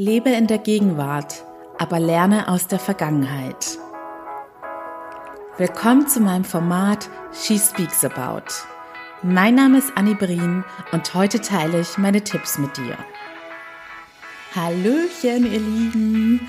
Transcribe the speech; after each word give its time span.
Lebe 0.00 0.30
in 0.30 0.46
der 0.46 0.58
Gegenwart, 0.58 1.44
aber 1.76 1.98
lerne 1.98 2.46
aus 2.46 2.68
der 2.68 2.78
Vergangenheit. 2.78 3.78
Willkommen 5.56 6.06
zu 6.06 6.20
meinem 6.20 6.44
Format 6.44 7.10
She 7.32 7.58
Speaks 7.58 8.04
About. 8.04 8.44
Mein 9.24 9.56
Name 9.56 9.78
ist 9.78 9.90
Annie 9.96 10.14
Brien 10.14 10.64
und 10.92 11.14
heute 11.14 11.40
teile 11.40 11.80
ich 11.80 11.98
meine 11.98 12.22
Tipps 12.22 12.58
mit 12.58 12.76
dir. 12.76 12.96
Hallöchen, 14.54 15.52
ihr 15.52 15.58
Lieben! 15.58 16.48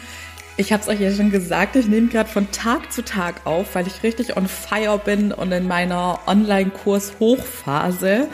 Ich 0.60 0.74
habe 0.74 0.84
es 0.84 0.90
euch 0.90 1.00
ja 1.00 1.10
schon 1.10 1.32
gesagt, 1.32 1.78
ich 1.78 1.88
nehme 1.88 2.08
gerade 2.08 2.30
von 2.30 2.52
Tag 2.52 2.92
zu 2.92 3.02
Tag 3.02 3.46
auf, 3.46 3.76
weil 3.76 3.88
ich 3.88 4.04
richtig 4.04 4.36
on 4.36 4.50
fire 4.50 5.00
bin 5.00 5.32
und 5.32 5.54
in 5.54 5.70
meiner 5.70 6.20
Online-Kurs-Hochphase. 6.28 8.28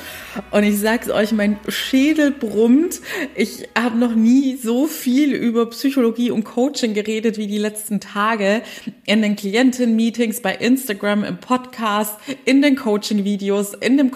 Und 0.50 0.64
ich 0.64 0.80
sag's 0.80 1.12
euch, 1.12 1.34
mein 1.34 1.60
Schädel 1.68 2.32
brummt. 2.32 3.00
Ich 3.36 3.70
habe 3.78 4.00
noch 4.00 4.16
nie 4.16 4.56
so 4.56 4.88
viel 4.88 5.34
über 5.34 5.70
Psychologie 5.70 6.32
und 6.32 6.46
Coaching 6.46 6.96
geredet 6.96 7.38
wie 7.38 7.46
die 7.46 7.60
letzten 7.60 8.00
Tage 8.00 8.64
in 9.06 9.22
den 9.22 9.36
Klienten-Meetings, 9.36 10.42
bei 10.42 10.56
Instagram, 10.56 11.26
im 11.26 11.38
Podcast, 11.38 12.16
in 12.44 12.64
den 12.64 12.76
Coaching-Videos, 12.76 13.76
in 13.76 13.98
dem 13.98 14.10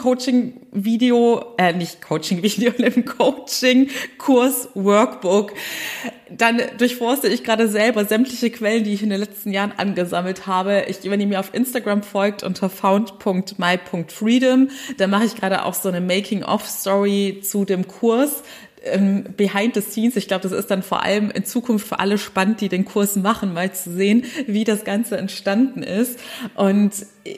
Coaching-Video, 0.69 1.55
äh, 1.57 1.73
nicht 1.73 2.01
Coaching-Video, 2.01 2.71
in 2.77 2.83
dem 2.93 3.05
Coaching-Kurs-Workbook 3.05 5.53
dann 6.31 6.61
durchforste 6.77 7.27
ich 7.27 7.43
gerade 7.43 7.67
selber 7.67 8.05
sämtliche 8.05 8.51
Quellen, 8.51 8.83
die 8.83 8.93
ich 8.93 9.03
in 9.03 9.09
den 9.09 9.19
letzten 9.19 9.51
Jahren 9.51 9.73
angesammelt 9.75 10.47
habe. 10.47 10.85
Ich, 10.87 10.97
wenn 11.09 11.19
ihr 11.19 11.27
mir 11.27 11.39
auf 11.39 11.53
Instagram 11.53 12.03
folgt 12.03 12.43
unter 12.43 12.69
found.my.freedom, 12.69 14.69
da 14.97 15.07
mache 15.07 15.25
ich 15.25 15.35
gerade 15.35 15.65
auch 15.65 15.73
so 15.73 15.89
eine 15.89 16.01
Making-of-Story 16.01 17.41
zu 17.43 17.65
dem 17.65 17.87
Kurs 17.87 18.43
ähm, 18.83 19.25
behind 19.35 19.75
the 19.75 19.81
scenes. 19.81 20.15
Ich 20.15 20.27
glaube, 20.27 20.43
das 20.43 20.51
ist 20.51 20.71
dann 20.71 20.83
vor 20.83 21.03
allem 21.03 21.31
in 21.31 21.45
Zukunft 21.45 21.87
für 21.87 21.99
alle 21.99 22.17
spannend, 22.17 22.61
die 22.61 22.69
den 22.69 22.85
Kurs 22.85 23.15
machen, 23.15 23.53
mal 23.53 23.73
zu 23.73 23.91
sehen, 23.91 24.25
wie 24.47 24.63
das 24.63 24.83
Ganze 24.83 25.17
entstanden 25.17 25.83
ist. 25.83 26.19
Und 26.55 26.93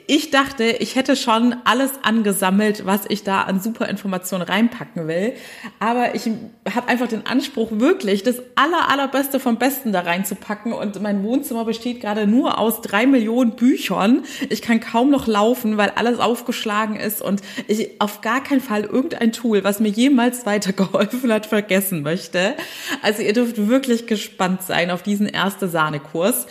ich 0.06 0.30
dachte, 0.30 0.64
ich 0.64 0.96
hätte 0.96 1.16
schon 1.16 1.56
alles 1.64 1.90
angesammelt, 2.02 2.86
was 2.86 3.02
ich 3.08 3.24
da 3.24 3.42
an 3.42 3.60
super 3.60 3.88
Informationen 3.88 4.42
reinpacken 4.42 5.08
will. 5.08 5.34
Aber 5.80 6.14
ich 6.14 6.30
habe 6.72 6.88
einfach 6.88 7.08
den 7.08 7.26
Anspruch, 7.26 7.68
wirklich 7.72 8.22
das 8.22 8.36
aller, 8.54 8.90
allerbeste 8.90 9.40
vom 9.40 9.58
Besten 9.58 9.92
da 9.92 10.00
reinzupacken. 10.00 10.72
Und 10.72 11.00
mein 11.02 11.22
Wohnzimmer 11.24 11.64
besteht 11.64 12.00
gerade 12.00 12.26
nur 12.26 12.58
aus 12.58 12.80
drei 12.80 13.06
Millionen 13.06 13.56
Büchern. 13.56 14.22
Ich 14.48 14.62
kann 14.62 14.80
kaum 14.80 15.10
noch 15.10 15.26
laufen, 15.26 15.76
weil 15.76 15.92
alles 15.96 16.18
aufgeschlagen 16.18 16.96
ist 16.96 17.20
und 17.20 17.42
ich 17.66 18.00
auf 18.00 18.20
gar 18.20 18.42
keinen 18.42 18.60
Fall 18.60 18.84
irgendein 18.84 19.32
Tool, 19.32 19.64
was 19.64 19.80
mir 19.80 19.88
jemals 19.88 20.46
weitergeholfen 20.46 21.31
hat, 21.32 21.46
vergessen 21.46 22.02
möchte. 22.02 22.54
Also 23.02 23.22
ihr 23.22 23.32
dürft 23.32 23.68
wirklich 23.68 24.06
gespannt 24.06 24.62
sein 24.62 24.90
auf 24.90 25.02
diesen 25.02 25.26
erste 25.26 25.68
Sahne-Kurs. 25.68 26.46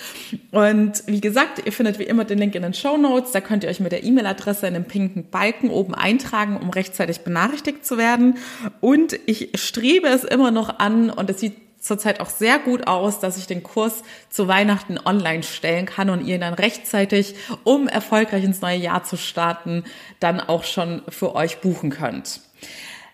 Und 0.51 1.03
wie 1.07 1.21
gesagt, 1.21 1.61
ihr 1.65 1.71
findet 1.71 1.99
wie 1.99 2.03
immer 2.03 2.25
den 2.25 2.37
Link 2.37 2.55
in 2.55 2.63
den 2.63 2.73
Show 2.73 2.97
Notes. 2.97 3.31
Da 3.31 3.41
könnt 3.41 3.63
ihr 3.63 3.69
euch 3.69 3.79
mit 3.79 3.91
der 3.91 4.03
E-Mail-Adresse 4.03 4.67
in 4.67 4.73
dem 4.73 4.85
pinken 4.85 5.29
Balken 5.29 5.69
oben 5.69 5.93
eintragen, 5.95 6.57
um 6.57 6.69
rechtzeitig 6.69 7.21
benachrichtigt 7.21 7.85
zu 7.85 7.97
werden. 7.97 8.37
Und 8.79 9.19
ich 9.25 9.49
strebe 9.55 10.07
es 10.07 10.23
immer 10.23 10.51
noch 10.51 10.79
an 10.79 11.09
und 11.09 11.29
es 11.29 11.39
sieht 11.39 11.53
zurzeit 11.81 12.19
auch 12.19 12.29
sehr 12.29 12.59
gut 12.59 12.87
aus, 12.87 13.19
dass 13.19 13.37
ich 13.37 13.47
den 13.47 13.63
Kurs 13.63 14.03
zu 14.29 14.47
Weihnachten 14.47 14.99
online 15.03 15.43
stellen 15.43 15.85
kann 15.85 16.09
und 16.09 16.25
ihr 16.25 16.35
ihn 16.35 16.41
dann 16.41 16.53
rechtzeitig, 16.53 17.35
um 17.63 17.87
erfolgreich 17.87 18.43
ins 18.43 18.61
neue 18.61 18.77
Jahr 18.77 19.03
zu 19.03 19.17
starten, 19.17 19.83
dann 20.19 20.39
auch 20.39 20.63
schon 20.63 21.01
für 21.09 21.35
euch 21.35 21.59
buchen 21.59 21.89
könnt. 21.89 22.39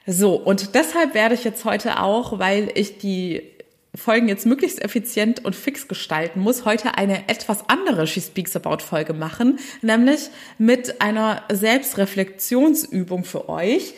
So, 0.10 0.36
und 0.36 0.74
deshalb 0.74 1.14
werde 1.14 1.36
ich 1.36 1.44
jetzt 1.44 1.66
heute 1.66 2.00
auch, 2.00 2.40
weil 2.40 2.72
ich 2.76 2.98
die 2.98 3.44
Folgen 3.94 4.30
jetzt 4.30 4.46
möglichst 4.46 4.82
effizient 4.82 5.44
und 5.44 5.54
fix 5.54 5.90
gestalten 5.90 6.40
muss, 6.40 6.64
heute 6.64 6.98
eine 6.98 7.28
etwas 7.28 7.68
andere 7.68 8.08
She 8.08 8.22
Speaks 8.22 8.56
About 8.56 8.84
Folge 8.84 9.12
machen, 9.12 9.60
nämlich 9.82 10.30
mit 10.58 11.02
einer 11.02 11.44
Selbstreflexionsübung 11.52 13.26
für 13.26 13.50
euch. 13.50 13.96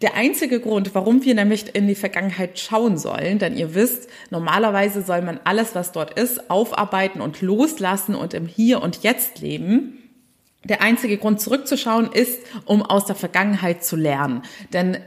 Der 0.00 0.14
einzige 0.14 0.60
Grund, 0.60 0.94
warum 0.94 1.24
wir 1.24 1.34
nämlich 1.34 1.74
in 1.74 1.88
die 1.88 1.94
Vergangenheit 1.94 2.58
schauen 2.58 2.96
sollen, 2.96 3.38
denn 3.38 3.54
ihr 3.54 3.74
wisst, 3.74 4.08
normalerweise 4.30 5.02
soll 5.02 5.20
man 5.20 5.40
alles, 5.44 5.74
was 5.74 5.92
dort 5.92 6.18
ist, 6.18 6.48
aufarbeiten 6.48 7.20
und 7.20 7.42
loslassen 7.42 8.14
und 8.14 8.32
im 8.32 8.46
Hier 8.46 8.82
und 8.82 9.02
Jetzt 9.02 9.40
leben. 9.40 9.98
Der 10.64 10.80
einzige 10.80 11.18
Grund 11.18 11.38
zurückzuschauen 11.38 12.10
ist, 12.12 12.38
um 12.64 12.82
aus 12.82 13.04
der 13.04 13.16
Vergangenheit 13.16 13.84
zu 13.84 13.96
lernen. 13.96 14.42
Denn 14.72 14.98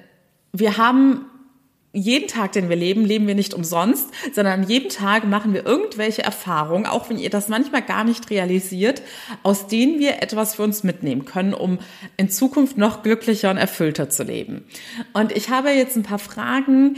wir 0.54 0.78
haben 0.78 1.26
jeden 1.96 2.28
Tag, 2.28 2.54
den 2.54 2.70
wir 2.70 2.76
leben, 2.76 3.06
leben 3.06 3.28
wir 3.28 3.36
nicht 3.36 3.54
umsonst, 3.54 4.10
sondern 4.34 4.64
jeden 4.64 4.90
Tag 4.90 5.26
machen 5.26 5.54
wir 5.54 5.64
irgendwelche 5.64 6.24
Erfahrungen, 6.24 6.88
auch 6.88 7.10
wenn 7.10 7.20
ihr 7.20 7.30
das 7.30 7.50
manchmal 7.50 7.84
gar 7.84 8.04
nicht 8.04 8.32
realisiert, 8.32 9.04
aus 9.44 9.68
denen 9.68 10.00
wir 10.00 10.24
etwas 10.24 10.56
für 10.56 10.64
uns 10.64 10.84
mitnehmen 10.84 11.26
können, 11.26 11.54
um 11.54 11.78
in 12.18 12.30
Zukunft 12.30 12.78
noch 12.78 13.04
glücklicher 13.04 13.52
und 13.52 13.58
erfüllter 13.58 14.10
zu 14.10 14.24
leben. 14.24 14.66
Und 15.14 15.32
ich 15.32 15.50
habe 15.52 15.70
jetzt 15.70 15.96
ein 15.96 16.04
paar 16.04 16.18
Fragen, 16.20 16.98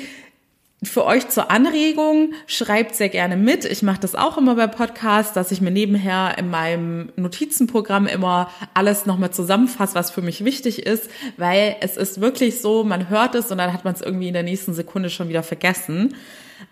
für 0.85 1.05
euch 1.05 1.29
zur 1.29 1.51
Anregung, 1.51 2.33
schreibt 2.47 2.95
sehr 2.95 3.09
gerne 3.09 3.37
mit. 3.37 3.65
Ich 3.65 3.83
mache 3.83 3.99
das 3.99 4.15
auch 4.15 4.37
immer 4.37 4.55
bei 4.55 4.67
Podcasts, 4.67 5.33
dass 5.33 5.51
ich 5.51 5.61
mir 5.61 5.71
nebenher 5.71 6.37
in 6.37 6.49
meinem 6.49 7.11
Notizenprogramm 7.15 8.07
immer 8.07 8.49
alles 8.73 9.05
nochmal 9.05 9.31
zusammenfasse, 9.31 9.95
was 9.95 10.11
für 10.11 10.21
mich 10.21 10.45
wichtig 10.45 10.85
ist, 10.85 11.09
weil 11.37 11.75
es 11.81 11.97
ist 11.97 12.21
wirklich 12.21 12.61
so, 12.61 12.83
man 12.83 13.09
hört 13.09 13.35
es 13.35 13.51
und 13.51 13.57
dann 13.57 13.73
hat 13.73 13.85
man 13.85 13.93
es 13.93 14.01
irgendwie 14.01 14.27
in 14.27 14.33
der 14.33 14.43
nächsten 14.43 14.73
Sekunde 14.73 15.09
schon 15.09 15.29
wieder 15.29 15.43
vergessen. 15.43 16.15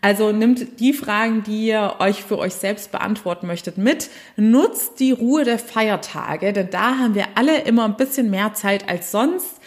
Also 0.02 0.32
nimmt 0.32 0.80
die 0.80 0.94
Fragen, 0.94 1.44
die 1.44 1.68
ihr 1.68 1.96
euch 2.00 2.24
für 2.24 2.38
euch 2.38 2.54
selbst 2.54 2.92
beantworten 2.92 3.48
möchtet, 3.48 3.78
mit. 3.78 4.10
Nutzt 4.38 5.00
die 5.00 5.12
Ruhe 5.12 5.44
der 5.44 5.60
Feiertage, 5.60 6.54
denn 6.54 6.70
da 6.70 6.98
haben 6.98 7.16
wir 7.16 7.26
alle 7.36 7.62
immer 7.62 7.86
ein 7.86 7.98
bisschen 7.98 8.30
mehr 8.30 8.54
Zeit 8.54 8.90
als 8.90 9.12
sonst 9.12 9.60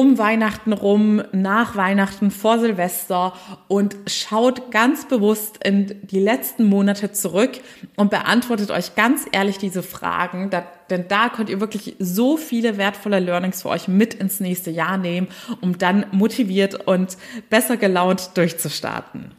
um 0.00 0.16
Weihnachten 0.16 0.72
rum, 0.72 1.22
nach 1.30 1.76
Weihnachten, 1.76 2.30
vor 2.30 2.58
Silvester 2.58 3.34
und 3.68 3.94
schaut 4.06 4.70
ganz 4.70 5.06
bewusst 5.06 5.62
in 5.62 5.94
die 6.04 6.20
letzten 6.20 6.64
Monate 6.64 7.12
zurück 7.12 7.60
und 7.96 8.08
beantwortet 8.08 8.70
euch 8.70 8.94
ganz 8.94 9.26
ehrlich 9.30 9.58
diese 9.58 9.82
Fragen, 9.82 10.48
denn 10.88 11.04
da 11.08 11.28
könnt 11.28 11.50
ihr 11.50 11.60
wirklich 11.60 11.96
so 11.98 12.38
viele 12.38 12.78
wertvolle 12.78 13.20
Learnings 13.20 13.60
für 13.60 13.68
euch 13.68 13.88
mit 13.88 14.14
ins 14.14 14.40
nächste 14.40 14.70
Jahr 14.70 14.96
nehmen, 14.96 15.28
um 15.60 15.76
dann 15.76 16.06
motiviert 16.12 16.86
und 16.86 17.18
besser 17.50 17.76
gelaunt 17.76 18.30
durchzustarten. 18.38 19.32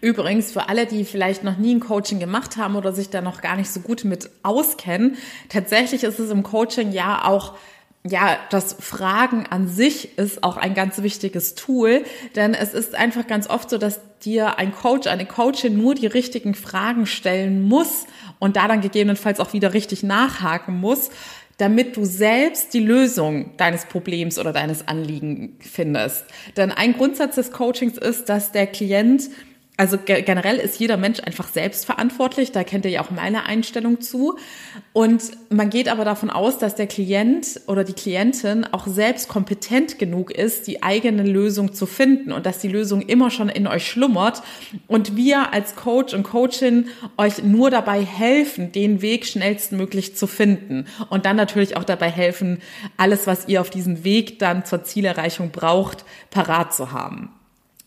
Übrigens, 0.00 0.52
für 0.52 0.68
alle, 0.68 0.86
die 0.86 1.04
vielleicht 1.04 1.44
noch 1.44 1.56
nie 1.56 1.74
ein 1.74 1.80
Coaching 1.80 2.18
gemacht 2.18 2.56
haben 2.56 2.76
oder 2.76 2.92
sich 2.92 3.10
da 3.10 3.20
noch 3.20 3.40
gar 3.40 3.56
nicht 3.56 3.70
so 3.70 3.80
gut 3.80 4.04
mit 4.04 4.30
auskennen, 4.42 5.16
tatsächlich 5.48 6.04
ist 6.04 6.18
es 6.18 6.30
im 6.30 6.42
Coaching 6.42 6.92
ja 6.92 7.24
auch 7.24 7.54
ja, 8.06 8.38
das 8.50 8.76
Fragen 8.80 9.46
an 9.48 9.66
sich 9.66 10.18
ist 10.18 10.44
auch 10.44 10.58
ein 10.58 10.74
ganz 10.74 11.00
wichtiges 11.00 11.54
Tool, 11.54 12.04
denn 12.36 12.52
es 12.52 12.74
ist 12.74 12.94
einfach 12.94 13.26
ganz 13.26 13.48
oft 13.48 13.70
so, 13.70 13.78
dass 13.78 13.98
dir 14.22 14.58
ein 14.58 14.72
Coach, 14.72 15.06
eine 15.06 15.24
Coachin 15.24 15.78
nur 15.78 15.94
die 15.94 16.06
richtigen 16.06 16.54
Fragen 16.54 17.06
stellen 17.06 17.62
muss 17.62 18.06
und 18.38 18.56
da 18.56 18.68
dann 18.68 18.82
gegebenenfalls 18.82 19.40
auch 19.40 19.54
wieder 19.54 19.72
richtig 19.72 20.02
nachhaken 20.02 20.78
muss, 20.78 21.10
damit 21.56 21.96
du 21.96 22.04
selbst 22.04 22.74
die 22.74 22.80
Lösung 22.80 23.56
deines 23.56 23.86
Problems 23.86 24.38
oder 24.38 24.52
deines 24.52 24.86
Anliegen 24.86 25.56
findest. 25.60 26.26
Denn 26.58 26.72
ein 26.72 26.92
Grundsatz 26.92 27.36
des 27.36 27.52
Coachings 27.52 27.96
ist, 27.96 28.28
dass 28.28 28.52
der 28.52 28.66
Klient 28.66 29.30
also 29.76 29.98
generell 30.04 30.58
ist 30.58 30.78
jeder 30.78 30.96
Mensch 30.96 31.18
einfach 31.20 31.48
selbstverantwortlich, 31.48 32.52
da 32.52 32.62
kennt 32.62 32.84
ihr 32.84 32.92
ja 32.92 33.00
auch 33.00 33.10
meine 33.10 33.44
Einstellung 33.44 34.00
zu. 34.00 34.38
Und 34.92 35.22
man 35.50 35.68
geht 35.68 35.88
aber 35.88 36.04
davon 36.04 36.30
aus, 36.30 36.58
dass 36.58 36.76
der 36.76 36.86
Klient 36.86 37.60
oder 37.66 37.82
die 37.82 37.92
Klientin 37.92 38.64
auch 38.70 38.86
selbst 38.86 39.28
kompetent 39.28 39.98
genug 39.98 40.30
ist, 40.30 40.68
die 40.68 40.84
eigene 40.84 41.24
Lösung 41.24 41.72
zu 41.72 41.86
finden 41.86 42.30
und 42.30 42.46
dass 42.46 42.60
die 42.60 42.68
Lösung 42.68 43.02
immer 43.02 43.30
schon 43.30 43.48
in 43.48 43.66
euch 43.66 43.84
schlummert 43.84 44.42
und 44.86 45.16
wir 45.16 45.52
als 45.52 45.74
Coach 45.74 46.14
und 46.14 46.22
Coachin 46.22 46.86
euch 47.16 47.42
nur 47.42 47.70
dabei 47.70 48.04
helfen, 48.04 48.70
den 48.70 49.02
Weg 49.02 49.26
schnellstmöglich 49.26 50.14
zu 50.14 50.28
finden 50.28 50.86
und 51.10 51.26
dann 51.26 51.34
natürlich 51.34 51.76
auch 51.76 51.84
dabei 51.84 52.10
helfen, 52.10 52.62
alles, 52.96 53.26
was 53.26 53.48
ihr 53.48 53.60
auf 53.60 53.70
diesem 53.70 54.04
Weg 54.04 54.38
dann 54.38 54.64
zur 54.64 54.84
Zielerreichung 54.84 55.50
braucht, 55.50 56.04
parat 56.30 56.72
zu 56.72 56.92
haben. 56.92 57.30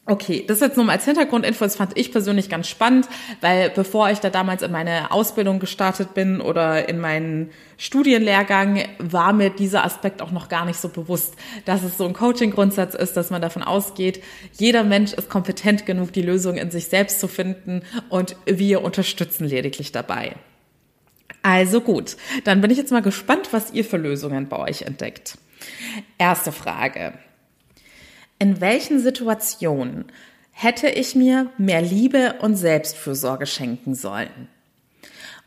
Okay, 0.09 0.45
das 0.47 0.61
jetzt 0.61 0.77
nur 0.77 0.85
mal 0.85 0.93
als 0.93 1.03
Hintergrundinfo, 1.03 1.65
das 1.65 1.75
fand 1.75 1.97
ich 1.97 2.13
persönlich 2.13 2.49
ganz 2.49 2.69
spannend, 2.69 3.09
weil 3.41 3.69
bevor 3.71 4.09
ich 4.09 4.19
da 4.19 4.29
damals 4.29 4.61
in 4.61 4.71
meine 4.71 5.11
Ausbildung 5.11 5.59
gestartet 5.59 6.13
bin 6.13 6.39
oder 6.39 6.87
in 6.87 7.01
meinen 7.01 7.49
Studienlehrgang, 7.77 8.85
war 8.99 9.33
mir 9.33 9.49
dieser 9.49 9.83
Aspekt 9.83 10.21
auch 10.21 10.31
noch 10.31 10.47
gar 10.47 10.63
nicht 10.63 10.79
so 10.79 10.87
bewusst, 10.87 11.35
dass 11.65 11.83
es 11.83 11.97
so 11.97 12.07
ein 12.07 12.13
Coaching-Grundsatz 12.13 12.95
ist, 12.95 13.17
dass 13.17 13.31
man 13.31 13.41
davon 13.41 13.63
ausgeht, 13.63 14.23
jeder 14.53 14.85
Mensch 14.85 15.11
ist 15.11 15.29
kompetent 15.29 15.85
genug, 15.85 16.13
die 16.13 16.21
Lösung 16.21 16.55
in 16.55 16.71
sich 16.71 16.87
selbst 16.87 17.19
zu 17.19 17.27
finden 17.27 17.81
und 18.07 18.37
wir 18.45 18.85
unterstützen 18.85 19.43
lediglich 19.43 19.91
dabei. 19.91 20.37
Also 21.43 21.81
gut, 21.81 22.15
dann 22.45 22.61
bin 22.61 22.71
ich 22.71 22.77
jetzt 22.77 22.93
mal 22.93 23.01
gespannt, 23.01 23.49
was 23.51 23.73
ihr 23.73 23.83
für 23.83 23.97
Lösungen 23.97 24.47
bei 24.47 24.57
euch 24.57 24.83
entdeckt. 24.83 25.37
Erste 26.17 26.53
Frage. 26.53 27.19
In 28.39 28.61
welchen 28.61 28.99
Situationen 28.99 30.05
hätte 30.51 30.89
ich 30.89 31.15
mir 31.15 31.51
mehr 31.57 31.81
Liebe 31.81 32.35
und 32.41 32.55
Selbstfürsorge 32.55 33.45
schenken 33.45 33.93
sollen. 33.93 34.47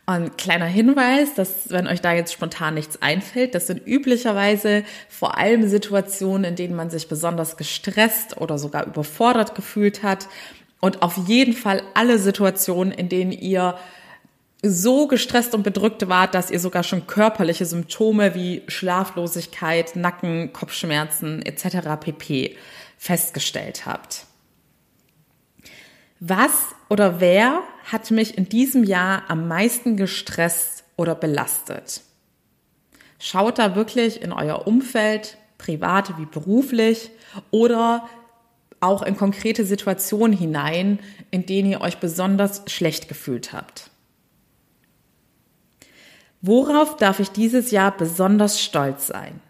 Und 0.07 0.39
kleiner 0.39 0.67
Hinweis, 0.67 1.35
dass 1.35 1.71
wenn 1.71 1.87
euch 1.87 2.01
da 2.01 2.13
jetzt 2.13 2.33
spontan 2.33 2.75
nichts 2.75 3.01
einfällt, 3.01 3.55
das 3.55 3.69
sind 3.69 3.87
üblicherweise 3.87 4.83
vor 5.09 5.39
allem 5.39 5.69
Situationen, 5.69 6.45
in 6.45 6.57
denen 6.57 6.75
man 6.75 6.91
sich 6.91 7.09
besonders 7.09 7.57
gestresst 7.57 8.37
oder 8.39 8.59
sogar 8.59 8.87
überfordert 8.87 9.55
gefühlt 9.55 10.03
hat. 10.03 10.29
Und 10.81 11.03
auf 11.03 11.17
jeden 11.29 11.53
Fall 11.53 11.83
alle 11.95 12.19
Situationen, 12.19 12.93
in 12.93 13.09
denen 13.09 13.33
ihr 13.33 13.77
so 14.63 15.07
gestresst 15.07 15.55
und 15.55 15.63
bedrückt 15.63 16.09
wart, 16.09 16.35
dass 16.35 16.51
ihr 16.51 16.61
sogar 16.61 16.83
schon 16.83 17.07
körperliche 17.07 17.65
Symptome 17.65 18.35
wie 18.35 18.63
Schlaflosigkeit, 18.67 19.97
Nacken, 19.97 20.53
Kopfschmerzen 20.53 21.43
etc. 21.43 22.01
pp 22.01 22.57
festgestellt 23.01 23.87
habt. 23.87 24.27
Was 26.21 26.75
oder 26.91 27.19
wer 27.19 27.63
hat 27.91 28.11
mich 28.11 28.37
in 28.37 28.51
diesem 28.51 28.85
Jahr 28.85 29.23
am 29.29 29.49
meisten 29.49 29.97
gestresst 29.97 30.85
oder 30.99 31.15
belastet? 31.15 32.03
Schaut 33.19 33.59
da 33.59 33.75
wirklich 33.75 34.21
in 34.21 34.35
euer 34.35 34.67
Umfeld, 34.67 35.39
privat 35.57 36.19
wie 36.19 36.27
beruflich, 36.27 37.11
oder 37.51 38.07
auch 38.81 39.01
in 39.01 39.17
konkrete 39.17 39.65
Situationen 39.65 40.37
hinein, 40.37 40.99
in 41.31 41.47
denen 41.47 41.71
ihr 41.71 41.81
euch 41.81 42.01
besonders 42.01 42.65
schlecht 42.67 43.09
gefühlt 43.09 43.55
habt. 43.55 43.91
Worauf 46.43 46.97
darf 46.97 47.19
ich 47.19 47.31
dieses 47.31 47.71
Jahr 47.71 47.97
besonders 47.97 48.61
stolz 48.61 49.07
sein? 49.07 49.41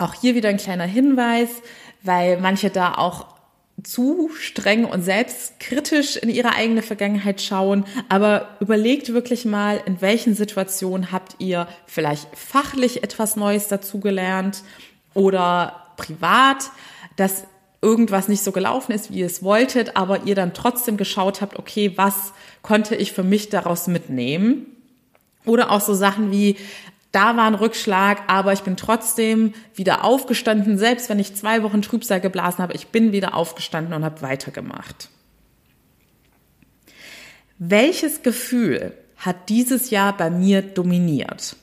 Auch 0.00 0.14
hier 0.14 0.34
wieder 0.34 0.48
ein 0.48 0.56
kleiner 0.56 0.84
Hinweis, 0.84 1.48
weil 2.02 2.40
manche 2.40 2.70
da 2.70 2.94
auch 2.94 3.26
zu 3.82 4.30
streng 4.34 4.84
und 4.84 5.02
selbstkritisch 5.02 6.16
in 6.16 6.28
ihre 6.28 6.54
eigene 6.54 6.82
Vergangenheit 6.82 7.40
schauen, 7.40 7.84
aber 8.08 8.48
überlegt 8.60 9.12
wirklich 9.12 9.44
mal, 9.44 9.80
in 9.86 10.00
welchen 10.00 10.34
Situationen 10.34 11.12
habt 11.12 11.36
ihr 11.38 11.66
vielleicht 11.86 12.28
fachlich 12.36 13.02
etwas 13.02 13.36
Neues 13.36 13.68
dazugelernt 13.68 14.62
oder 15.14 15.86
privat, 15.96 16.70
dass 17.16 17.44
irgendwas 17.82 18.28
nicht 18.28 18.42
so 18.42 18.52
gelaufen 18.52 18.92
ist, 18.92 19.10
wie 19.10 19.20
ihr 19.20 19.26
es 19.26 19.42
wolltet, 19.42 19.96
aber 19.96 20.24
ihr 20.24 20.34
dann 20.34 20.52
trotzdem 20.52 20.96
geschaut 20.96 21.40
habt, 21.40 21.58
okay, 21.58 21.92
was 21.96 22.32
konnte 22.62 22.94
ich 22.94 23.12
für 23.12 23.22
mich 23.22 23.48
daraus 23.48 23.86
mitnehmen? 23.86 24.66
Oder 25.46 25.70
auch 25.70 25.80
so 25.80 25.94
Sachen 25.94 26.30
wie, 26.30 26.56
da 27.12 27.36
war 27.36 27.46
ein 27.46 27.54
Rückschlag, 27.54 28.22
aber 28.28 28.52
ich 28.52 28.62
bin 28.62 28.76
trotzdem 28.76 29.52
wieder 29.74 30.04
aufgestanden, 30.04 30.78
selbst 30.78 31.08
wenn 31.08 31.18
ich 31.18 31.34
zwei 31.34 31.62
Wochen 31.62 31.82
Trübsal 31.82 32.20
geblasen 32.20 32.62
habe, 32.62 32.74
ich 32.74 32.88
bin 32.88 33.12
wieder 33.12 33.34
aufgestanden 33.34 33.94
und 33.94 34.04
habe 34.04 34.22
weitergemacht. 34.22 35.08
Welches 37.58 38.22
Gefühl 38.22 38.94
hat 39.16 39.48
dieses 39.48 39.90
Jahr 39.90 40.16
bei 40.16 40.30
mir 40.30 40.62
dominiert? 40.62 41.56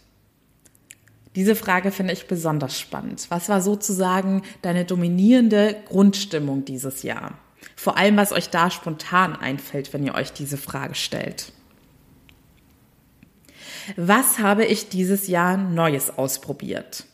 Diese 1.36 1.56
Frage 1.56 1.92
finde 1.92 2.14
ich 2.14 2.28
besonders 2.28 2.80
spannend. 2.80 3.28
Was 3.30 3.48
war 3.48 3.62
sozusagen 3.62 4.42
deine 4.64 4.86
dominierende 4.86 5.76
Grundstimmung 5.88 6.66
dieses 6.66 7.04
Jahr? 7.04 7.38
Vor 7.76 7.98
allem, 7.98 8.18
was 8.18 8.32
euch 8.32 8.50
da 8.50 8.70
spontan 8.70 9.36
einfällt, 9.36 9.94
wenn 9.94 10.04
ihr 10.04 10.16
euch 10.16 10.34
diese 10.34 10.58
Frage 10.58 10.96
stellt. 10.96 11.52
Was 13.96 14.40
habe 14.40 14.66
ich 14.66 14.90
dieses 14.90 15.28
Jahr 15.28 15.58
Neues 15.58 16.18
ausprobiert? 16.18 17.06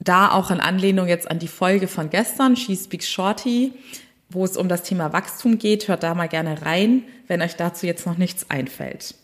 Da 0.00 0.32
auch 0.32 0.50
in 0.50 0.60
Anlehnung 0.60 1.06
jetzt 1.06 1.30
an 1.30 1.38
die 1.38 1.48
Folge 1.48 1.86
von 1.86 2.10
gestern, 2.10 2.56
She 2.56 2.76
Speaks 2.76 3.08
Shorty, 3.08 3.72
wo 4.28 4.44
es 4.44 4.56
um 4.56 4.68
das 4.68 4.82
Thema 4.82 5.12
Wachstum 5.12 5.58
geht, 5.58 5.86
hört 5.88 6.02
da 6.02 6.14
mal 6.14 6.28
gerne 6.28 6.62
rein, 6.62 7.04
wenn 7.28 7.42
euch 7.42 7.54
dazu 7.54 7.86
jetzt 7.86 8.06
noch 8.06 8.18
nichts 8.18 8.50
einfällt. 8.50 9.14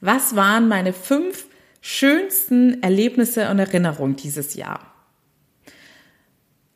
Was 0.00 0.34
waren 0.34 0.68
meine 0.68 0.92
fünf 0.92 1.46
schönsten 1.80 2.82
Erlebnisse 2.82 3.48
und 3.50 3.58
Erinnerungen 3.58 4.16
dieses 4.16 4.54
Jahr? 4.54 4.80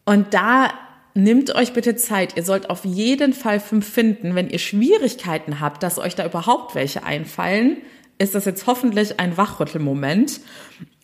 Und 0.04 0.34
da 0.34 0.72
Nehmt 1.14 1.54
euch 1.54 1.72
bitte 1.72 1.96
Zeit. 1.96 2.36
Ihr 2.36 2.44
sollt 2.44 2.70
auf 2.70 2.84
jeden 2.84 3.32
Fall 3.32 3.58
fünf 3.58 3.88
finden. 3.88 4.34
Wenn 4.34 4.48
ihr 4.48 4.58
Schwierigkeiten 4.58 5.60
habt, 5.60 5.82
dass 5.82 5.98
euch 5.98 6.14
da 6.14 6.24
überhaupt 6.24 6.74
welche 6.74 7.02
einfallen, 7.02 7.78
ist 8.18 8.34
das 8.34 8.44
jetzt 8.44 8.66
hoffentlich 8.66 9.18
ein 9.18 9.36
Wachrüttelmoment. 9.36 10.40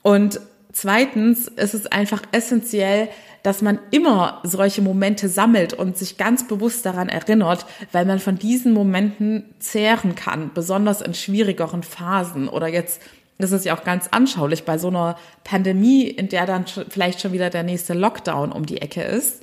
Und 0.03 0.41
zweitens 0.73 1.49
ist 1.49 1.75
es 1.75 1.87
einfach 1.87 2.23
essentiell, 2.31 3.09
dass 3.43 3.63
man 3.63 3.79
immer 3.91 4.41
solche 4.45 4.83
Momente 4.83 5.29
sammelt 5.29 5.73
und 5.73 5.97
sich 5.97 6.19
ganz 6.19 6.47
bewusst 6.47 6.85
daran 6.87 7.09
erinnert, 7.09 7.67
weil 7.93 8.05
man 8.05 8.19
von 8.19 8.39
diesen 8.39 8.73
Momenten 8.73 9.45
zehren 9.59 10.15
kann, 10.15 10.51
besonders 10.53 11.01
in 11.01 11.15
schwierigeren 11.15 11.83
Phasen 11.83 12.49
oder 12.49 12.69
jetzt 12.69 13.01
das 13.39 13.53
ist 13.53 13.67
ja 13.67 13.77
auch 13.77 13.85
ganz 13.85 14.09
anschaulich 14.13 14.65
bei 14.65 14.79
so 14.79 14.89
einer 14.89 15.19
Pandemie, 15.45 16.05
in 16.05 16.31
der 16.31 16.47
dann 16.47 16.65
vielleicht 16.89 17.21
schon 17.21 17.33
wieder 17.33 17.51
der 17.51 17.65
nächste 17.65 17.93
Lockdown 17.93 18.51
um 18.51 18.65
die 18.65 18.81
Ecke 18.81 19.03
ist 19.03 19.43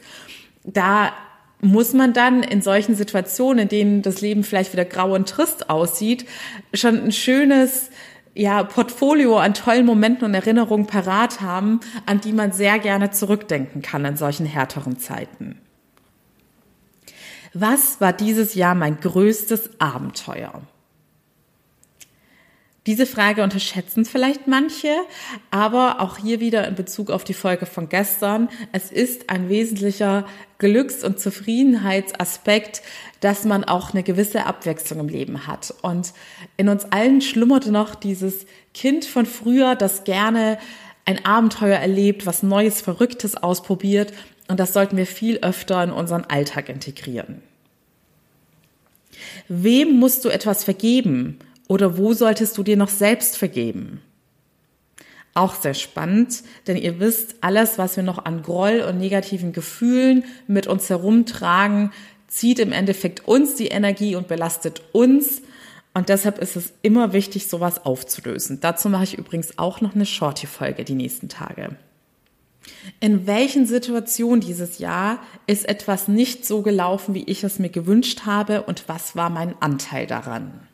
da 0.64 1.14
muss 1.62 1.94
man 1.94 2.14
dann 2.14 2.44
in 2.44 2.62
solchen 2.62 2.96
Situationen, 2.96 3.64
in 3.64 3.70
denen 3.70 4.02
das 4.02 4.22
Leben 4.22 4.44
vielleicht 4.44 4.74
wieder 4.74 4.86
grau 4.86 5.16
und 5.16 5.30
trist 5.30 5.70
aussieht, 5.70 6.26
schon 6.74 7.02
ein 7.06 7.12
schönes 7.12 7.90
ja, 8.36 8.64
Portfolio 8.64 9.38
an 9.38 9.54
tollen 9.54 9.86
Momenten 9.86 10.26
und 10.26 10.34
Erinnerungen 10.34 10.88
parat 10.88 11.40
haben, 11.40 11.80
an 12.06 12.20
die 12.20 12.34
man 12.34 12.52
sehr 12.52 12.80
gerne 12.80 13.12
zurückdenken 13.12 13.82
kann 13.82 14.04
in 14.06 14.18
solchen 14.18 14.46
härteren 14.46 14.98
Zeiten. 14.98 15.60
Was 17.54 18.02
war 18.02 18.12
dieses 18.12 18.56
Jahr 18.56 18.74
mein 18.76 19.00
größtes 19.00 19.80
Abenteuer? 19.80 20.62
Diese 22.86 23.06
Frage 23.06 23.44
unterschätzen 23.44 24.04
vielleicht 24.04 24.48
manche, 24.48 24.94
aber 25.52 26.02
auch 26.02 26.18
hier 26.18 26.42
wieder 26.42 26.68
in 26.68 26.76
Bezug 26.76 27.12
auf 27.12 27.24
die 27.24 27.34
Folge 27.34 27.66
von 27.66 27.88
gestern. 27.88 28.50
Es 28.74 28.92
ist 28.92 29.30
ein 29.30 29.48
wesentlicher 29.48 30.26
Glücks- 30.58 31.06
und 31.06 31.18
Zufriedenheitsaspekt, 31.18 32.82
dass 33.22 33.46
man 33.46 33.64
auch 33.64 33.94
eine 33.94 34.04
gewisse 34.04 34.46
Abwechslung 34.46 35.00
im 35.00 35.08
Leben 35.08 35.48
hat. 35.48 35.74
Und 35.82 36.12
in 36.58 36.68
uns 36.68 36.84
allen 36.92 37.22
schlummerte 37.22 37.72
noch 37.72 37.96
dieses 37.96 38.46
Kind 38.74 39.06
von 39.06 39.26
früher, 39.26 39.76
das 39.76 40.04
gerne 40.04 40.58
ein 41.06 41.26
Abenteuer 41.26 41.78
erlebt, 41.78 42.26
was 42.26 42.44
Neues, 42.44 42.82
Verrücktes 42.82 43.38
ausprobiert. 43.38 44.12
Und 44.50 44.60
das 44.60 44.74
sollten 44.74 44.98
wir 44.98 45.08
viel 45.08 45.40
öfter 45.40 45.82
in 45.84 45.92
unseren 45.92 46.26
Alltag 46.26 46.68
integrieren. 46.68 47.42
Wem 49.48 50.00
musst 50.00 50.26
du 50.26 50.30
etwas 50.30 50.66
vergeben? 50.66 51.40
Oder 51.74 51.98
wo 51.98 52.14
solltest 52.14 52.56
du 52.56 52.62
dir 52.62 52.78
noch 52.78 52.88
selbst 52.88 53.36
vergeben? 53.36 54.00
Auch 55.34 55.56
sehr 55.56 55.74
spannend, 55.74 56.44
denn 56.68 56.78
ihr 56.78 57.00
wisst, 57.00 57.38
alles, 57.42 57.80
was 57.80 57.96
wir 57.96 58.04
noch 58.04 58.26
an 58.26 58.44
Groll 58.44 58.82
und 58.88 59.00
negativen 59.00 59.54
Gefühlen 59.54 60.24
mit 60.46 60.68
uns 60.68 60.88
herumtragen, 60.92 61.92
zieht 62.28 62.60
im 62.60 62.74
Endeffekt 62.74 63.28
uns 63.28 63.56
die 63.56 63.70
Energie 63.70 64.16
und 64.16 64.28
belastet 64.28 64.84
uns. 64.92 65.42
Und 65.96 66.10
deshalb 66.10 66.38
ist 66.38 66.56
es 66.56 66.74
immer 66.84 67.12
wichtig, 67.12 67.48
sowas 67.48 67.84
aufzulösen. 67.88 68.60
Dazu 68.60 68.88
mache 68.88 69.06
ich 69.06 69.18
übrigens 69.18 69.58
auch 69.58 69.82
noch 69.82 69.96
eine 69.96 70.06
Shorty-Folge 70.06 70.84
die 70.84 70.94
nächsten 70.94 71.28
Tage. 71.28 71.76
In 73.00 73.26
welchen 73.26 73.66
Situationen 73.66 74.42
dieses 74.42 74.78
Jahr 74.78 75.18
ist 75.48 75.68
etwas 75.68 76.08
nicht 76.08 76.46
so 76.46 76.62
gelaufen, 76.62 77.16
wie 77.16 77.24
ich 77.24 77.44
es 77.44 77.58
mir 77.58 77.70
gewünscht 77.70 78.28
habe 78.28 78.62
und 78.62 78.88
was 78.88 79.16
war 79.16 79.32
mein 79.32 79.60
Anteil 79.60 80.06
daran? 80.06 80.68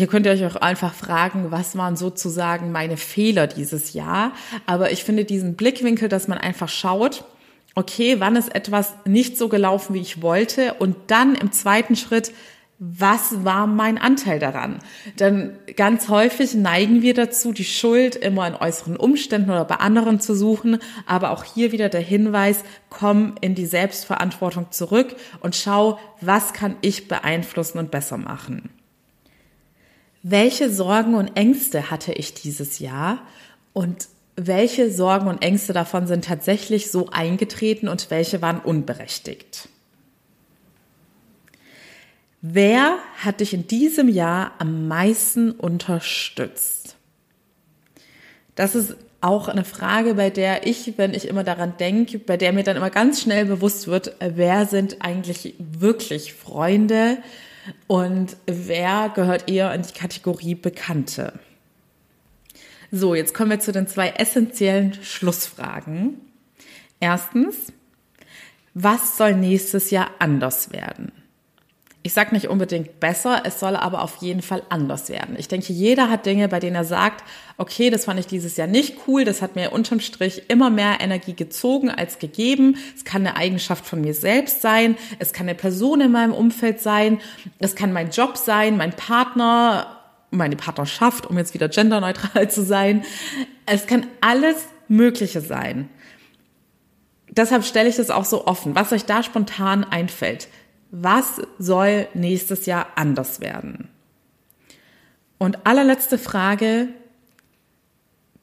Hier 0.00 0.06
könnt 0.06 0.24
ihr 0.24 0.32
euch 0.32 0.46
auch 0.46 0.56
einfach 0.56 0.94
fragen, 0.94 1.50
was 1.50 1.76
waren 1.76 1.94
sozusagen 1.94 2.72
meine 2.72 2.96
Fehler 2.96 3.46
dieses 3.46 3.92
Jahr. 3.92 4.32
Aber 4.64 4.92
ich 4.92 5.04
finde 5.04 5.26
diesen 5.26 5.56
Blickwinkel, 5.56 6.08
dass 6.08 6.26
man 6.26 6.38
einfach 6.38 6.70
schaut, 6.70 7.24
okay, 7.74 8.18
wann 8.18 8.34
ist 8.34 8.54
etwas 8.54 8.94
nicht 9.04 9.36
so 9.36 9.50
gelaufen, 9.50 9.92
wie 9.92 10.00
ich 10.00 10.22
wollte? 10.22 10.72
Und 10.78 10.96
dann 11.08 11.34
im 11.34 11.52
zweiten 11.52 11.96
Schritt, 11.96 12.32
was 12.78 13.44
war 13.44 13.66
mein 13.66 13.98
Anteil 13.98 14.38
daran? 14.38 14.78
Denn 15.18 15.52
ganz 15.76 16.08
häufig 16.08 16.54
neigen 16.54 17.02
wir 17.02 17.12
dazu, 17.12 17.52
die 17.52 17.64
Schuld 17.64 18.16
immer 18.16 18.48
in 18.48 18.54
äußeren 18.54 18.96
Umständen 18.96 19.50
oder 19.50 19.66
bei 19.66 19.74
anderen 19.74 20.18
zu 20.18 20.34
suchen. 20.34 20.78
Aber 21.04 21.30
auch 21.30 21.44
hier 21.44 21.72
wieder 21.72 21.90
der 21.90 22.00
Hinweis, 22.00 22.64
komm 22.88 23.34
in 23.42 23.54
die 23.54 23.66
Selbstverantwortung 23.66 24.70
zurück 24.70 25.14
und 25.40 25.56
schau, 25.56 25.98
was 26.22 26.54
kann 26.54 26.76
ich 26.80 27.06
beeinflussen 27.06 27.78
und 27.78 27.90
besser 27.90 28.16
machen. 28.16 28.70
Welche 30.22 30.70
Sorgen 30.70 31.14
und 31.14 31.36
Ängste 31.36 31.90
hatte 31.90 32.12
ich 32.12 32.34
dieses 32.34 32.78
Jahr 32.78 33.22
und 33.72 34.08
welche 34.36 34.90
Sorgen 34.90 35.28
und 35.28 35.42
Ängste 35.42 35.72
davon 35.72 36.06
sind 36.06 36.24
tatsächlich 36.24 36.90
so 36.90 37.08
eingetreten 37.10 37.88
und 37.88 38.10
welche 38.10 38.42
waren 38.42 38.60
unberechtigt? 38.60 39.68
Wer 42.42 42.98
hat 43.18 43.40
dich 43.40 43.52
in 43.52 43.66
diesem 43.66 44.08
Jahr 44.08 44.52
am 44.58 44.88
meisten 44.88 45.52
unterstützt? 45.52 46.96
Das 48.54 48.74
ist 48.74 48.96
auch 49.20 49.48
eine 49.48 49.64
Frage, 49.64 50.14
bei 50.14 50.30
der 50.30 50.66
ich, 50.66 50.94
wenn 50.96 51.12
ich 51.12 51.28
immer 51.28 51.44
daran 51.44 51.74
denke, 51.78 52.18
bei 52.18 52.38
der 52.38 52.52
mir 52.52 52.64
dann 52.64 52.76
immer 52.76 52.90
ganz 52.90 53.20
schnell 53.20 53.44
bewusst 53.44 53.86
wird, 53.86 54.16
wer 54.20 54.64
sind 54.66 55.02
eigentlich 55.02 55.54
wirklich 55.58 56.32
Freunde 56.32 57.18
und 57.86 58.36
wer 58.46 59.10
gehört 59.14 59.48
eher 59.48 59.74
in 59.74 59.82
die 59.82 59.92
Kategorie 59.92 60.54
Bekannte. 60.54 61.38
So, 62.90 63.14
jetzt 63.14 63.34
kommen 63.34 63.50
wir 63.50 63.60
zu 63.60 63.72
den 63.72 63.86
zwei 63.86 64.08
essentiellen 64.10 64.94
Schlussfragen. 64.94 66.20
Erstens, 66.98 67.72
was 68.74 69.16
soll 69.16 69.34
nächstes 69.34 69.90
Jahr 69.90 70.10
anders 70.18 70.72
werden? 70.72 71.12
Ich 72.02 72.14
sage 72.14 72.34
nicht 72.34 72.48
unbedingt 72.48 72.98
besser, 72.98 73.42
es 73.44 73.60
soll 73.60 73.76
aber 73.76 74.02
auf 74.02 74.16
jeden 74.16 74.40
Fall 74.40 74.62
anders 74.70 75.10
werden. 75.10 75.36
Ich 75.38 75.48
denke, 75.48 75.74
jeder 75.74 76.08
hat 76.08 76.24
Dinge, 76.24 76.48
bei 76.48 76.58
denen 76.58 76.76
er 76.76 76.84
sagt, 76.84 77.22
okay, 77.58 77.90
das 77.90 78.06
fand 78.06 78.18
ich 78.18 78.26
dieses 78.26 78.56
Jahr 78.56 78.68
nicht 78.68 78.96
cool, 79.06 79.26
das 79.26 79.42
hat 79.42 79.54
mir 79.54 79.70
unterm 79.70 80.00
Strich 80.00 80.44
immer 80.48 80.70
mehr 80.70 81.00
Energie 81.00 81.34
gezogen 81.34 81.90
als 81.90 82.18
gegeben. 82.18 82.78
Es 82.96 83.04
kann 83.04 83.26
eine 83.26 83.36
Eigenschaft 83.36 83.84
von 83.84 84.00
mir 84.00 84.14
selbst 84.14 84.62
sein, 84.62 84.96
es 85.18 85.34
kann 85.34 85.46
eine 85.46 85.54
Person 85.54 86.00
in 86.00 86.10
meinem 86.10 86.32
Umfeld 86.32 86.80
sein, 86.80 87.20
es 87.58 87.74
kann 87.74 87.92
mein 87.92 88.08
Job 88.08 88.38
sein, 88.38 88.78
mein 88.78 88.92
Partner, 88.92 89.98
meine 90.30 90.56
Partnerschaft, 90.56 91.26
um 91.26 91.36
jetzt 91.36 91.52
wieder 91.52 91.68
genderneutral 91.68 92.50
zu 92.50 92.64
sein. 92.64 93.04
Es 93.66 93.86
kann 93.86 94.06
alles 94.22 94.56
Mögliche 94.88 95.42
sein. 95.42 95.90
Deshalb 97.28 97.64
stelle 97.64 97.90
ich 97.90 97.96
das 97.96 98.08
auch 98.08 98.24
so 98.24 98.46
offen, 98.46 98.74
was 98.74 98.90
euch 98.90 99.04
da 99.04 99.22
spontan 99.22 99.84
einfällt 99.84 100.48
was 100.90 101.40
soll 101.58 102.08
nächstes 102.14 102.66
Jahr 102.66 102.88
anders 102.96 103.40
werden? 103.40 103.88
Und 105.38 105.66
allerletzte 105.66 106.18
Frage, 106.18 106.88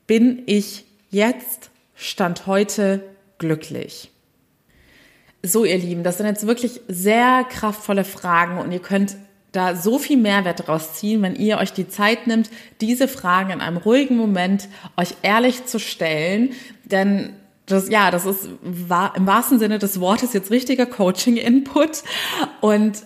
bin 0.08 0.44
ich 0.46 0.86
jetzt, 1.12 1.70
Stand 1.96 2.48
heute, 2.48 3.04
glücklich? 3.38 4.12
So, 5.44 5.66
ihr 5.66 5.77
Lieben, 5.77 6.04
das 6.04 6.18
sind 6.18 6.25
jetzt 6.25 6.48
wirklich 6.48 6.82
sehr 6.88 7.44
kraftvolle 7.44 8.04
Fragen 8.04 8.58
und 8.58 8.72
ihr 8.72 8.80
könnt 8.80 9.16
da 9.51 9.75
so 9.75 9.98
viel 9.98 10.18
Mehrwert 10.18 10.60
daraus 10.60 10.94
ziehen, 10.96 11.22
wenn 11.22 11.36
ihr 11.36 11.58
euch 11.58 11.74
die 11.74 11.88
Zeit 11.88 12.27
nimmt, 12.27 12.50
diese 12.82 13.08
Fragen 13.08 13.51
in 13.51 13.62
einem 13.62 13.77
ruhigen 13.77 14.18
Moment 14.18 14.68
euch 14.98 15.16
ehrlich 15.22 15.66
zu 15.66 15.80
stellen. 15.80 16.51
Denn 16.84 17.34
das, 17.68 17.90
ja, 17.90 18.12
das 18.12 18.26
ist 18.26 18.46
im 18.64 18.90
wahrsten 18.90 19.60
Sinne 19.60 19.78
des 19.78 20.00
Wortes 20.00 20.34
jetzt 20.34 20.52
richtiger 20.52 20.86
Coaching-Input. 20.86 22.04
Und 22.62 23.04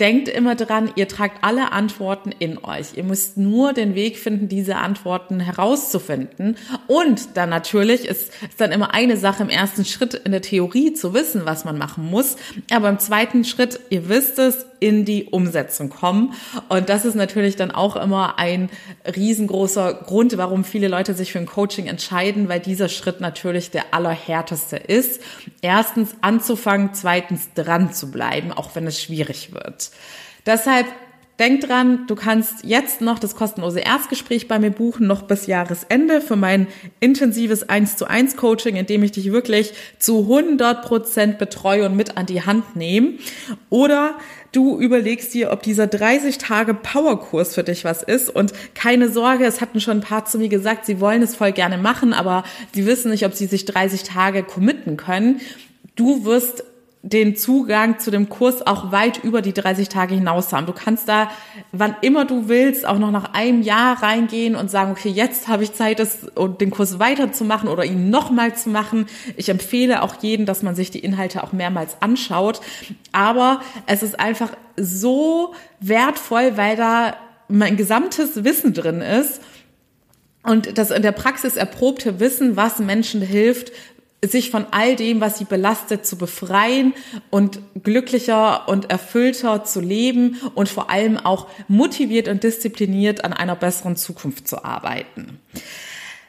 denkt 0.00 0.28
immer 0.28 0.54
dran, 0.54 0.92
ihr 0.94 1.08
tragt 1.08 1.42
alle 1.42 1.72
Antworten 1.72 2.30
in 2.38 2.62
euch. 2.64 2.94
Ihr 2.94 3.04
müsst 3.04 3.36
nur 3.36 3.72
den 3.72 3.94
Weg 3.94 4.18
finden, 4.18 4.48
diese 4.48 4.76
Antworten 4.76 5.40
herauszufinden. 5.40 6.56
Und 6.86 7.36
dann 7.36 7.50
natürlich 7.50 8.06
ist, 8.06 8.32
ist 8.48 8.60
dann 8.60 8.72
immer 8.72 8.94
eine 8.94 9.16
Sache 9.16 9.42
im 9.42 9.48
ersten 9.48 9.84
Schritt 9.84 10.14
in 10.14 10.32
der 10.32 10.42
Theorie 10.42 10.92
zu 10.92 11.14
wissen, 11.14 11.42
was 11.44 11.64
man 11.64 11.78
machen 11.78 12.08
muss. 12.08 12.36
Aber 12.70 12.88
im 12.88 12.98
zweiten 12.98 13.44
Schritt, 13.44 13.80
ihr 13.90 14.08
wisst 14.08 14.38
es, 14.38 14.66
in 14.80 15.04
die 15.04 15.24
Umsetzung 15.24 15.90
kommen. 15.90 16.34
Und 16.68 16.88
das 16.88 17.04
ist 17.04 17.14
natürlich 17.14 17.56
dann 17.56 17.70
auch 17.70 17.96
immer 17.96 18.38
ein 18.38 18.70
riesengroßer 19.04 19.94
Grund, 19.94 20.36
warum 20.36 20.64
viele 20.64 20.88
Leute 20.88 21.14
sich 21.14 21.32
für 21.32 21.38
ein 21.38 21.46
Coaching 21.46 21.86
entscheiden, 21.86 22.48
weil 22.48 22.60
dieser 22.60 22.88
Schritt 22.88 23.20
natürlich 23.20 23.70
der 23.70 23.92
allerhärteste 23.92 24.76
ist. 24.76 25.20
Erstens 25.62 26.14
anzufangen, 26.20 26.90
zweitens 26.92 27.52
dran 27.54 27.92
zu 27.92 28.10
bleiben, 28.10 28.52
auch 28.52 28.74
wenn 28.74 28.86
es 28.86 29.02
schwierig 29.02 29.52
wird. 29.52 29.87
Deshalb 30.46 30.86
Denk 31.38 31.60
dran, 31.60 32.08
du 32.08 32.16
kannst 32.16 32.64
jetzt 32.64 33.00
noch 33.00 33.20
das 33.20 33.36
kostenlose 33.36 33.78
Erstgespräch 33.78 34.48
bei 34.48 34.58
mir 34.58 34.72
buchen, 34.72 35.06
noch 35.06 35.22
bis 35.22 35.46
Jahresende 35.46 36.20
für 36.20 36.34
mein 36.34 36.66
intensives 36.98 37.68
1 37.68 37.96
zu 37.96 38.06
1 38.10 38.36
Coaching, 38.36 38.74
in 38.74 38.86
dem 38.86 39.04
ich 39.04 39.12
dich 39.12 39.30
wirklich 39.30 39.72
zu 40.00 40.22
100 40.22 40.82
Prozent 40.82 41.38
betreue 41.38 41.86
und 41.86 41.94
mit 41.94 42.16
an 42.16 42.26
die 42.26 42.42
Hand 42.42 42.74
nehme. 42.74 43.12
Oder 43.70 44.18
du 44.50 44.80
überlegst 44.80 45.32
dir, 45.32 45.52
ob 45.52 45.62
dieser 45.62 45.86
30 45.86 46.38
Tage 46.38 46.74
Powerkurs 46.74 47.54
für 47.54 47.62
dich 47.62 47.84
was 47.84 48.02
ist 48.02 48.30
und 48.30 48.52
keine 48.74 49.08
Sorge, 49.08 49.44
es 49.44 49.60
hatten 49.60 49.80
schon 49.80 49.98
ein 49.98 50.02
paar 50.02 50.24
zu 50.24 50.38
mir 50.38 50.48
gesagt, 50.48 50.86
sie 50.86 50.98
wollen 50.98 51.22
es 51.22 51.36
voll 51.36 51.52
gerne 51.52 51.78
machen, 51.78 52.12
aber 52.12 52.42
sie 52.74 52.84
wissen 52.84 53.12
nicht, 53.12 53.24
ob 53.24 53.34
sie 53.34 53.46
sich 53.46 53.64
30 53.64 54.02
Tage 54.02 54.42
committen 54.42 54.96
können. 54.96 55.40
Du 55.94 56.24
wirst 56.24 56.64
den 57.02 57.36
Zugang 57.36 58.00
zu 58.00 58.10
dem 58.10 58.28
Kurs 58.28 58.66
auch 58.66 58.90
weit 58.90 59.22
über 59.22 59.40
die 59.40 59.54
30 59.54 59.88
Tage 59.88 60.14
hinaus 60.14 60.52
haben. 60.52 60.66
Du 60.66 60.72
kannst 60.72 61.08
da, 61.08 61.30
wann 61.70 61.94
immer 62.00 62.24
du 62.24 62.48
willst, 62.48 62.84
auch 62.86 62.98
noch 62.98 63.12
nach 63.12 63.34
einem 63.34 63.62
Jahr 63.62 64.02
reingehen 64.02 64.56
und 64.56 64.70
sagen, 64.70 64.90
okay, 64.90 65.08
jetzt 65.08 65.46
habe 65.46 65.62
ich 65.62 65.72
Zeit, 65.74 66.00
das, 66.00 66.26
den 66.60 66.70
Kurs 66.70 66.98
weiterzumachen 66.98 67.68
oder 67.68 67.84
ihn 67.84 68.10
nochmal 68.10 68.54
zu 68.56 68.70
machen. 68.70 69.06
Ich 69.36 69.48
empfehle 69.48 70.02
auch 70.02 70.16
jeden, 70.20 70.44
dass 70.44 70.62
man 70.62 70.74
sich 70.74 70.90
die 70.90 70.98
Inhalte 70.98 71.44
auch 71.44 71.52
mehrmals 71.52 71.96
anschaut. 72.00 72.60
Aber 73.12 73.60
es 73.86 74.02
ist 74.02 74.18
einfach 74.18 74.50
so 74.76 75.54
wertvoll, 75.80 76.56
weil 76.56 76.76
da 76.76 77.14
mein 77.48 77.76
gesamtes 77.76 78.42
Wissen 78.44 78.74
drin 78.74 79.00
ist. 79.00 79.40
Und 80.42 80.78
das 80.78 80.90
in 80.90 81.02
der 81.02 81.12
Praxis 81.12 81.56
erprobte 81.56 82.20
Wissen, 82.20 82.56
was 82.56 82.78
Menschen 82.78 83.22
hilft, 83.22 83.72
sich 84.24 84.50
von 84.50 84.66
all 84.72 84.96
dem, 84.96 85.20
was 85.20 85.38
sie 85.38 85.44
belastet, 85.44 86.04
zu 86.04 86.16
befreien 86.16 86.92
und 87.30 87.60
glücklicher 87.82 88.68
und 88.68 88.90
erfüllter 88.90 89.64
zu 89.64 89.80
leben 89.80 90.40
und 90.54 90.68
vor 90.68 90.90
allem 90.90 91.18
auch 91.18 91.46
motiviert 91.68 92.26
und 92.28 92.42
diszipliniert 92.42 93.24
an 93.24 93.32
einer 93.32 93.54
besseren 93.54 93.96
Zukunft 93.96 94.48
zu 94.48 94.64
arbeiten. 94.64 95.38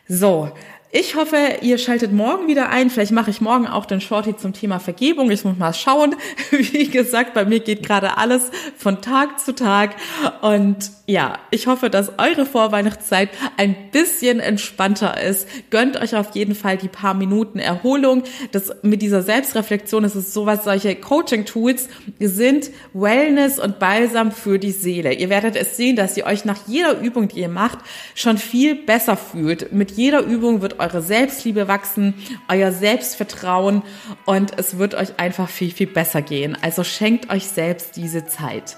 So, 0.07 0.51
ich 0.91 1.15
hoffe, 1.15 1.37
ihr 1.61 1.77
schaltet 1.77 2.11
morgen 2.11 2.47
wieder 2.47 2.69
ein. 2.69 2.89
Vielleicht 2.89 3.11
mache 3.11 3.29
ich 3.29 3.41
morgen 3.41 3.67
auch 3.67 3.85
den 3.85 4.01
Shorty 4.01 4.35
zum 4.35 4.53
Thema 4.53 4.79
Vergebung. 4.79 5.29
Ich 5.29 5.45
muss 5.45 5.55
mal 5.55 5.73
schauen. 5.73 6.15
Wie 6.51 6.89
gesagt, 6.89 7.35
bei 7.35 7.45
mir 7.45 7.59
geht 7.59 7.83
gerade 7.85 8.17
alles 8.17 8.49
von 8.75 8.99
Tag 8.99 9.39
zu 9.39 9.53
Tag. 9.53 9.95
Und 10.41 10.89
ja, 11.05 11.37
ich 11.51 11.67
hoffe, 11.67 11.91
dass 11.91 12.13
eure 12.17 12.47
Vorweihnachtszeit 12.47 13.29
ein 13.57 13.91
bisschen 13.91 14.39
entspannter 14.39 15.21
ist. 15.21 15.47
Gönnt 15.69 15.95
euch 15.95 16.15
auf 16.15 16.35
jeden 16.35 16.55
Fall 16.55 16.77
die 16.77 16.87
paar 16.87 17.13
Minuten 17.13 17.59
Erholung. 17.59 18.23
Das 18.51 18.71
mit 18.81 19.03
dieser 19.03 19.21
Selbstreflexion, 19.21 20.03
ist 20.03 20.33
sowas, 20.33 20.63
solche 20.63 20.95
Coaching-Tools 20.95 21.87
sind 22.19 22.71
Wellness 22.93 23.59
und 23.59 23.77
Balsam 23.77 24.31
für 24.31 24.57
die 24.57 24.71
Seele. 24.71 25.13
Ihr 25.13 25.29
werdet 25.29 25.55
es 25.55 25.77
sehen, 25.77 25.95
dass 25.95 26.17
ihr 26.17 26.25
euch 26.25 26.45
nach 26.45 26.67
jeder 26.67 26.99
Übung, 26.99 27.27
die 27.27 27.41
ihr 27.41 27.49
macht, 27.49 27.79
schon 28.15 28.39
viel 28.39 28.73
besser 28.73 29.17
fühlt. 29.17 29.71
Mit 29.71 29.91
jeder 29.91 30.21
Übung 30.21 30.61
eure 30.79 31.01
Selbstliebe 31.01 31.67
wachsen, 31.67 32.13
euer 32.47 32.71
Selbstvertrauen 32.71 33.83
und 34.25 34.57
es 34.57 34.77
wird 34.77 34.95
euch 34.95 35.19
einfach 35.19 35.49
viel, 35.49 35.71
viel 35.71 35.87
besser 35.87 36.21
gehen. 36.21 36.57
Also 36.61 36.83
schenkt 36.83 37.31
euch 37.31 37.47
selbst 37.47 37.95
diese 37.95 38.25
Zeit. 38.25 38.77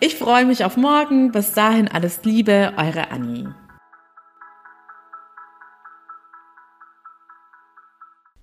Ich 0.00 0.16
freue 0.16 0.44
mich 0.44 0.64
auf 0.64 0.76
morgen. 0.76 1.32
Bis 1.32 1.52
dahin 1.52 1.88
alles 1.88 2.20
Liebe, 2.24 2.72
eure 2.76 3.10
Annie. 3.10 3.54